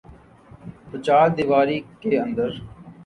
[0.89, 2.49] توچاردیواری کے اندر۔